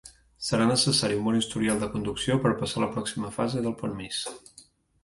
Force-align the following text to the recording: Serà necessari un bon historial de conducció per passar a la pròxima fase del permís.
Serà 0.45 0.65
necessari 0.69 1.17
un 1.17 1.21
bon 1.27 1.37
historial 1.41 1.83
de 1.83 1.91
conducció 1.93 2.41
per 2.47 2.55
passar 2.63 2.81
a 2.81 2.85
la 2.87 2.91
pròxima 2.97 3.35
fase 3.39 3.67
del 3.69 3.79
permís. 3.85 4.27